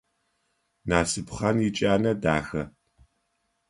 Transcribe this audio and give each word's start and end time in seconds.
Насыпхъан 0.89 1.57
иджанэ 1.67 2.11
дахэ. 2.21 2.63